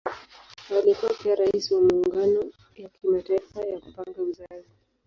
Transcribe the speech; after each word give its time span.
Alikuwa 0.69 1.13
pia 1.13 1.35
Rais 1.35 1.71
wa 1.71 1.81
Muungano 1.81 2.45
ya 2.75 2.89
Kimataifa 2.89 3.61
ya 3.65 3.79
Kupanga 3.79 4.21
Uzazi. 4.23 4.69